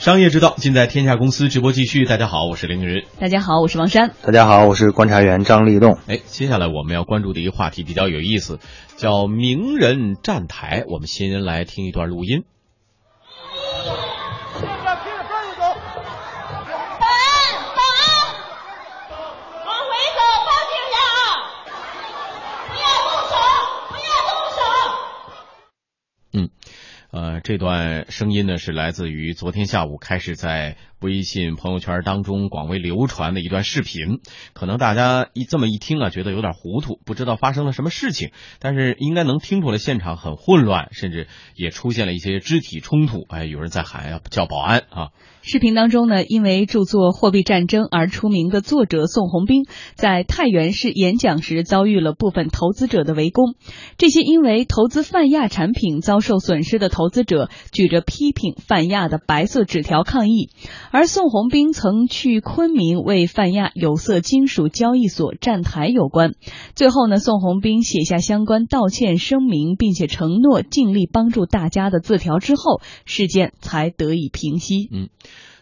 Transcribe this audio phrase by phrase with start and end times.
[0.00, 1.50] 商业之道，尽在天下公司。
[1.50, 3.04] 直播继续，大家好，我是凌云。
[3.18, 4.14] 大家好，我是王珊。
[4.22, 5.98] 大家好，我是观察员张立栋。
[6.06, 8.60] 哎，接下来我们要关注的一个话题比较有意思，
[8.96, 10.84] 叫名人站台。
[10.88, 12.44] 我们先来听一段录音。
[27.42, 34.20] 这段声音呢是来自于昨天下午开始在微信朋友圈当中广为流传的一段视频。
[34.52, 43.24] 可能大家一这么一听啊，觉得有点糊涂，不知道发生了什么事情，但是应该能听出来现场很混乱，甚至也出现了一些肢体冲突。
[43.28, 45.08] 哎，有人在喊要叫保安啊。
[45.42, 49.64] 视频当中呢，因为著作《货币战争》而出名的作者宋鸿兵，
[49.94, 53.54] 在太原市演讲时遭遇了部分投资者的围攻。
[53.96, 60.50] 这些因为投资泛亚产品遭受损失的投资者举着批评泛亚的白色纸条抗议。
[60.90, 66.34] 而宋鸿兵曾去昆明为泛亚有色金属交易所站台有关。
[66.74, 74.88] 最后呢，宋鸿兵写下相关道歉声明，并且承诺尽力帮助大家的字条之后，事件才得以平息。
[74.92, 75.08] 嗯。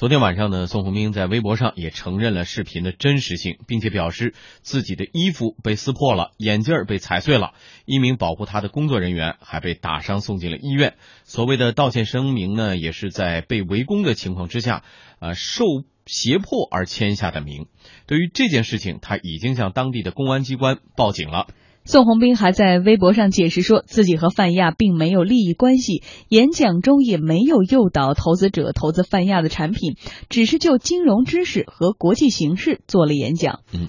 [0.00, 7.52] 昨天晚上呢，宋鸿兵在微博上也承认了视频的真实性，并且表示自己的衣服被撕破了，眼镜被踩碎了，
[7.84, 10.94] 一名保护他的工作人员还被打伤送进了医院。
[11.24, 14.84] 所谓的道歉声明呢，也是在被围攻的情况之下，
[15.18, 15.66] 呃，受
[16.06, 17.66] 胁迫而签下的名。
[18.06, 21.48] 对于这件事情，他已经向当地的公安机关报警了。
[21.84, 29.96] 宋鸿兵还在微博上解释说，自己和泛亚并没有利益关系，演讲中也没有诱导投资者投资泛亚的产品，
[30.28, 33.60] 只是就金融知识和国际形势做了演讲。
[33.72, 33.88] 嗯。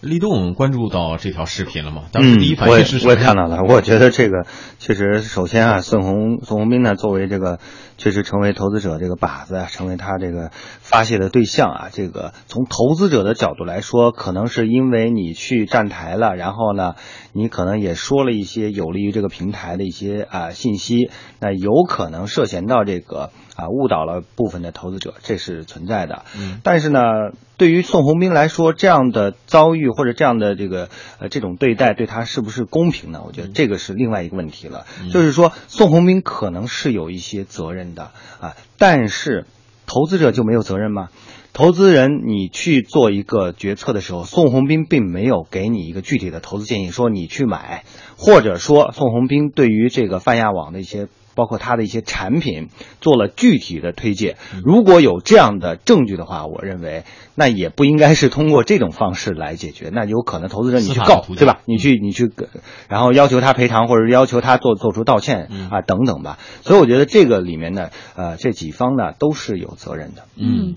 [0.00, 2.04] 立栋关注到这条视频了吗？
[2.10, 3.62] 当时第一反应是我也看到了。
[3.68, 4.46] 我觉得这个
[4.78, 7.58] 确实，首先啊，孙红孙宏斌呢，作为这个
[8.00, 11.88] 确实成为投资者这个靶子啊，成为他这个发泄的对象啊。
[11.92, 16.94] 这个从投资者的角度来说，可能是因为你去站台了，然后呢，
[17.34, 21.10] 你可能也说了一些有利于这个平台的一些啊信息，
[21.40, 23.30] 那有可能涉嫌到这个。
[23.56, 26.24] 啊，误导了部分的投资者，这是存在的。
[26.34, 27.00] 嗯，但是呢，
[27.58, 30.88] 对于宋鸿兵来说，这样的遭遇或者这样的这个
[31.18, 33.20] 呃这种对待，对他是不是公平呢？
[33.26, 34.86] 我觉得这个是另外一个问题了。
[35.12, 39.46] 就是说，宋鸿兵可能是有一些责任的啊，但是
[39.86, 41.08] 投资者就没有责任吗？
[41.52, 47.84] 投资人你去做一个决策的时候，宋鸿兵并没有给你一个具体的投资建议，说你去买，
[48.16, 51.08] 或者说宋鸿兵对于这个泛亚网的一些。
[51.34, 52.68] 包括他的一些产品
[53.00, 57.04] 做了具体的推介，如果有这样的证据的话，我认为
[57.34, 61.60] 那也不应该是通过这种方式来解决，那有可能投资者你去告，对吧？
[61.66, 62.30] 你去你去，
[62.88, 66.38] 然后要求他赔偿，或者要求他做做出道歉啊等等吧。
[66.62, 70.24] 所以我觉得这个里面呢，呃，这几方呢都是有责任的。
[70.36, 70.74] 嗯。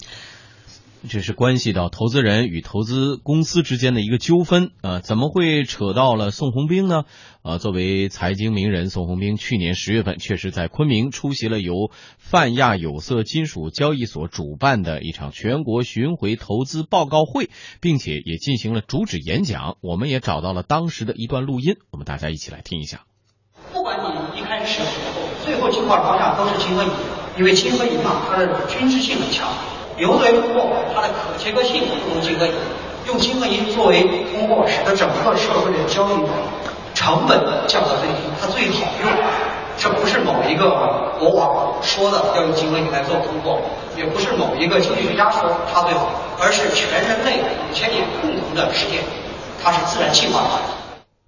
[1.09, 7.03] 这是关系到投资人与投资公司之间的一个纠纷啊，怎么会扯到了宋鸿兵呢？
[7.41, 17.50] 呃，作为财经名人，宋鸿兵去年十月份确实在昆明出席了由泛亚有色金属交易所主办的一场全国巡回投资报告会，
[17.81, 19.75] 并且也进行了主旨演讲。
[19.81, 23.02] 我们也找到了当时的一段录音，我们大家一起来听一下。
[23.74, 24.81] 不管你一开始，
[25.44, 26.90] 最后进化的方向都是金和银，
[27.40, 29.50] 因为金和银嘛，它的均值性很强。
[29.98, 32.54] 流对通货，它的可切割性不如金和银，
[33.08, 36.16] 用金和银作为通货，使得整个社会的交易
[36.94, 39.12] 成本降到最低，它最好用。
[39.76, 43.59] 这不是某一个国王说的要用金和银来做通货，
[43.98, 49.04] 也不是某一个经济学家说它最好，而是全人类五千年共同的实验，
[49.64, 50.50] 它是自然进化的。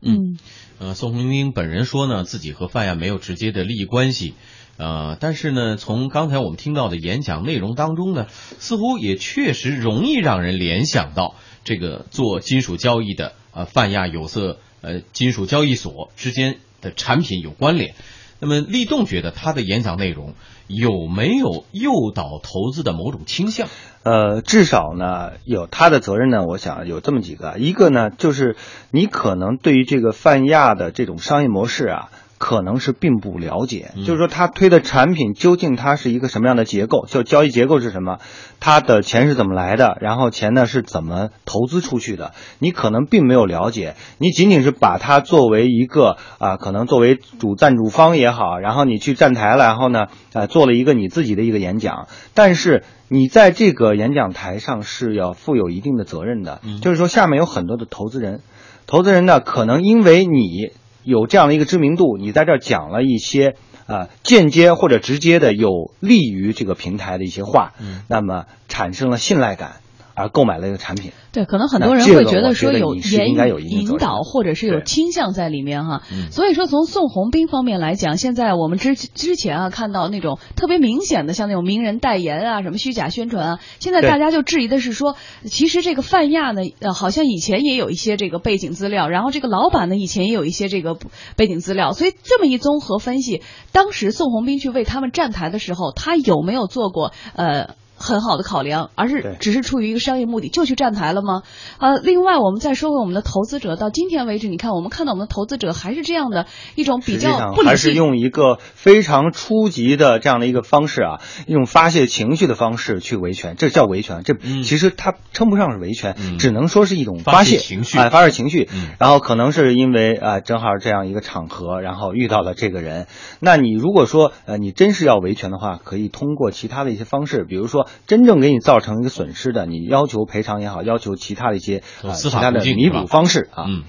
[0.01, 0.37] 嗯，
[0.79, 4.35] 呃，宋鸿兵本人说呢，自己和范亚没有直接的利益关系。
[4.77, 17.95] 呃，但是呢，从刚才我们听到的演讲内容当中呢，似乎也确实容易让人联想到这个做金属交易的呃泛亚有色呃金属交易所之间的产品有关联。
[18.41, 20.33] 那么，立栋觉得他的演讲内容
[20.67, 23.69] 有没有诱导投资的某种倾向？
[24.03, 26.45] 呃，至少呢，有他的责任呢。
[26.45, 28.57] 我想有这么几个，一个呢，就是
[28.91, 32.11] 你可能对于这个泛亚的这种商业模式啊。
[32.37, 37.05] 可能是并不了解，就是说他推的产品究竟它是一个什么样的结构？
[37.07, 38.17] 就交易结构是什么？
[38.59, 39.97] 他的钱是怎么来的？
[40.01, 42.33] 然后钱呢是怎么投资出去的？
[42.59, 58.41] 你可能并没有了解，你仅仅是把它作为一个啊，可能作为主赞助方也好，然后你去站台了，然后呢啊做了一个你自己的一个演讲，但是你在这个演讲台上是要负有一定的责任的，就是说下面有很多的投资人，
[58.87, 60.71] 投资人呢可能因为你。
[61.05, 63.55] 有这样的一个知名度，你在这儿讲了一些
[63.87, 69.77] 啊间接或者直接的有利于这个平台的一些话，嗯那么产生了信赖感。
[70.15, 76.01] 而购买了这个产品，对，可能很多人会觉得说有言你是应该有一定责任引导，或者是有倾向在里面哈。
[76.11, 90.97] 嗯所以说，从宋鸿兵方面来讲，现在我们之之前啊看到那种特别明显的，像那种名人代言啊，什么虚假宣传啊，现在大家就质疑的是说，其实这个泛亚呢，呃，好像以前也有一些这个背景资料，然后这个老板呢以前也有一些这个
[91.35, 93.41] 背景资料，所以这么一综合分析，
[93.73, 97.75] 当时宋鸿兵去为他们站台的时候，他有没有做过呃？
[98.05, 101.41] 很好的考量，而是只是出于一个商业目的就去站台了吗？
[101.79, 107.95] 呃，另外我们再说回我们的投资者，到今天为止，你看我们看到我们的投资者还是这样的一种比较不理上还是。
[107.95, 114.21] 用一个非常初级的这样的一个方式啊，一种发泄情绪的方式去维权，这叫维权。
[114.25, 118.67] 这嗯其实它称不上是维权，嗯只能说是一种发发泄泄情绪哎，发泄情绪。
[118.73, 123.07] 嗯然后可能是因为啊、正好这样一个场合，然后遇到了这个人。
[123.39, 131.81] 那你如果说呃，你真是要维权的话，可以通过其他的一些方式，比如说真正给你造成一个损失的，你要求赔偿也好，要求其他的一些
[132.13, 133.65] 司法途的弥补方式啊。
[133.67, 133.83] 嗯。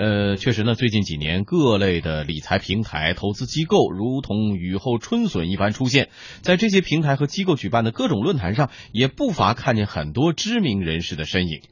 [0.00, 6.08] 呃，确实呢，最近几年各类的理财平台、投资机构如同雨后春笋一般出现，
[6.40, 11.62] 在这些平台和机构举办的各种论坛上，也不乏看见很多知名人士的身影。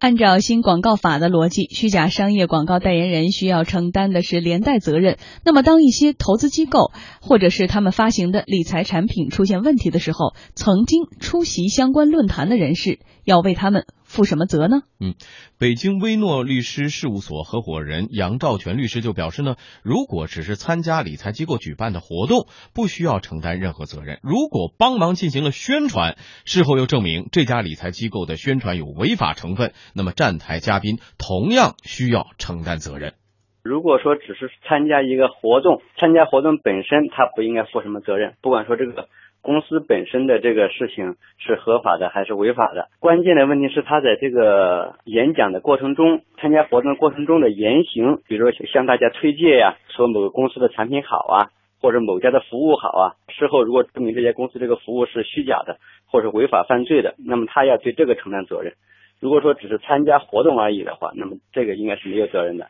[0.00, 5.18] 按照新广告法的逻辑，虚假商业广告代言人需要承担的是连带责任。
[5.44, 14.82] 那么，当一些投资机构或者是他们发行的理财产品出现问题的时候，曾经出席相关论坛的人士要为他们负什么责呢？
[14.98, 15.14] 嗯
[15.56, 19.54] 北京威诺律师事务所合伙人杨兆全律师就表示呢，
[19.84, 33.14] 如果只是参加理财机构举办的活动，不需要承担任何责任；如果帮忙进行了宣传，事后又证明这家理财机构的宣传有违法成分，那么站台嘉宾同样需要承担责任。
[33.62, 39.08] 如果说只是参加一个活动，参加活动本身他不应该负什么责任，不管说这个
[39.42, 51.48] 公司本身的这个事情是合法的还是违法的，关键的问题是他在这个演讲的过程中，参加活动过程中的言行，比如说向大家推荐呀、说某个公司的产品好啊，
[51.80, 58.74] 或者某家的服务好啊，事后如果证明这家公司这个服务是虚假的或者违法犯罪的，那么他要对这个承担责任。
[59.20, 62.66] 如果说只是参加活动而已的话，那么这个应该是没有责任的。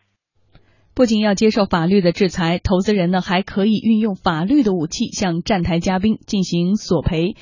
[1.01, 7.37] 不仅要接受法律的制裁，投资人呢还可以运用法律的武器向站台嘉宾进行索赔。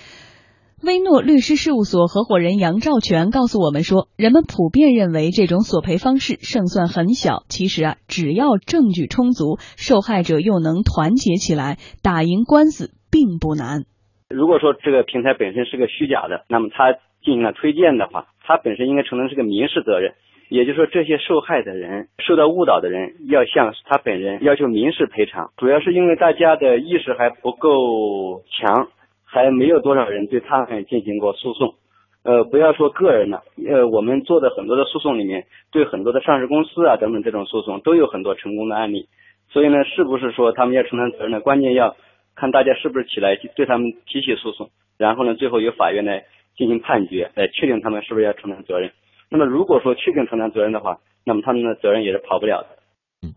[0.81, 13.87] 威诺律师事务所合伙人杨兆全告诉我们说，人们普遍认为这种索赔方式胜算很小，其实啊，只要证据充足，受害者又能团结起来，打赢官司并不难。
[14.31, 16.93] 如果说这个平台本身是个虚假的，那么他
[17.25, 20.15] 进行了推荐的话，他本身应该承担是个民事责任。
[20.49, 25.51] 也就是说，这些受害的人、受到误导的人，要向他本人要求民事赔偿。
[25.57, 28.89] 主要是因为大家的意识还不够强，
[29.25, 31.75] 还没有多少人对他们进行过诉讼。
[32.25, 39.07] 呃，不要说个人了，呃，我们做的很多的诉讼里面，对很多的上市公司啊等等这种诉讼都有很多成功的案例。
[39.51, 41.41] 所以呢，是不是说他们要承担责任呢？
[41.41, 41.97] 关键要
[42.35, 46.25] 看大家是不是起来对他们提起诉讼，然后呢，最后由法院来
[46.57, 48.91] 进行判决，来确定他们是不是要承担责任。
[49.31, 52.69] 那么如果说确定承担责任的话，那么他们的责任也是跑不了的。
[53.23, 53.35] 嗯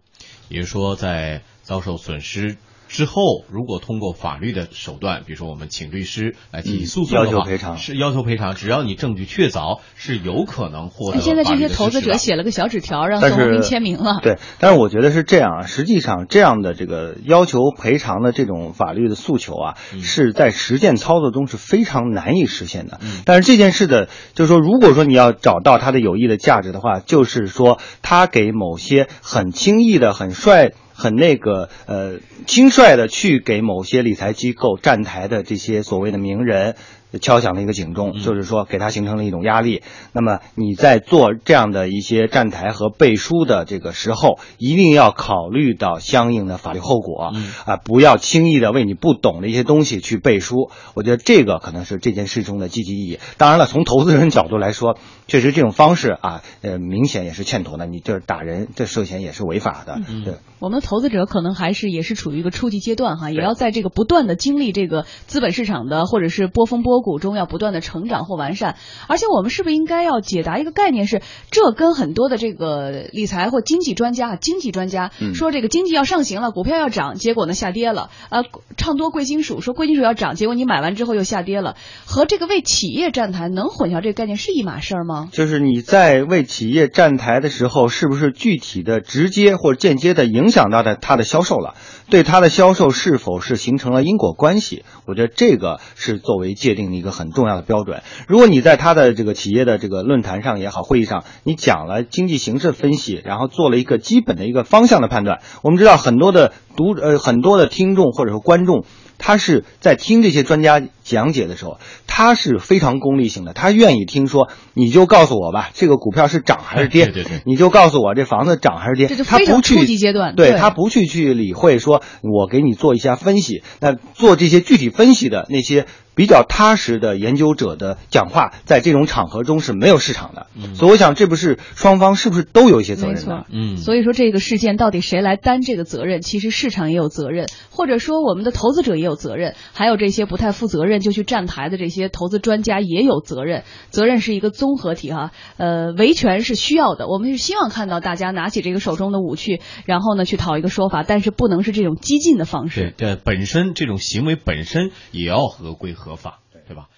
[0.49, 2.57] 也就是说，在遭受损失
[2.91, 14.19] 之后，如果通过法律的手段，比如说我们请律师来提起诉讼的话，要求赔偿是要求赔偿，只要你证据确凿，是有可能获得哎现在这些投资者写了个小纸条，让宋鸿兵签名了。
[14.21, 22.99] 对，但是我觉得是这样啊，实际上这样的这个要求赔偿的这种法律的诉求啊，嗯是在实践操作中是非常难以实现的。
[23.01, 30.73] 嗯但是这件事的，就是说，如果说你要找到它的有益的价值的话，就是说，它给某些很轻易的、很率。
[31.01, 36.75] 很那个呃轻率的去给某些理财机构站台的这些所谓的名人
[37.19, 39.81] 敲响了一个警钟，嗯就是说给他形成了一种压力。
[40.13, 50.69] 那么你在做这样的一些站台和背书的这个时候，一定要考虑到相应的法律后果，嗯啊，不要轻易的为你不懂的一些东西去背书。
[50.93, 53.19] 我觉得这个可能是这件事中的积极意义。
[53.37, 57.85] 当然了，从投资人角度来说，确实这种方式啊，呃，明显也是欠妥的。
[57.85, 59.99] 你就是打人，这涉嫌也是违法的。
[60.07, 60.35] 嗯对。
[60.59, 68.75] 我们的投资者可能还是也是处于一个初级阶段哈，也要在这个不断的经历这个资本市场的或者是波峰波谷中要不断的成长或完善。
[69.07, 78.09] 而且我们是不是应该要解答一个概念是，这跟很多的这个理财或经济专家、经济专家嗯说这个经济要上行了，股票要涨，结果呢下跌了。
[78.29, 78.43] 呃，
[78.77, 85.29] 唱多贵金属说贵金属要涨，结果你买完之后又下跌了，和这个为企业站台能混淆这个概念是一码事儿吗？
[85.31, 91.75] 就是你在为企业站台的时候，是不是具体的、直接或间接的影响到的它的销售了？
[92.11, 98.03] 对它的销售是否是形成了因果关系，我觉得这个是作为界定的一个很重要的标准。
[98.27, 108.83] 如果你在他的这个企业的这个论坛上也好，会议上，你讲了经济形势分析，然后做了一个基本的一个方向的判断，我们知道很多的读呃很多的听众或者说观众。
[109.21, 117.05] 他是在听这些专家讲解的时候，他是非常功利性的，他愿意听说，你就告诉我吧，这个股票是涨还是跌？
[117.13, 119.07] 对对对，你就告诉我这房子涨还是跌？
[119.23, 120.35] 他不去初级阶段。
[120.35, 125.85] 对他不去去理会说，我给你做一下分析，那做这些具体分析的那些。
[126.13, 133.45] 比较踏实的研究者的讲话，在这种场合中是没有市场的，所以我想这不是双方是不是都有一些责任的？
[133.49, 136.21] 嗯，所以说这个事件到底谁来担这个责任？
[136.21, 143.63] 其实市场也有责任，或者说我们的投资者也有责任，还有这些不太负责任就去站台的这些投资专家也有责任。
[143.89, 152.93] 责任是一个综合体哈，呃，维权是需要的，我们是希望看到大家拿起这个手中的武器，然后呢去讨一个说法，但是不能是这种激进的方式。
[152.97, 155.95] 对，本身这种行为本身也要合规。
[156.01, 156.89] 合法，对吧？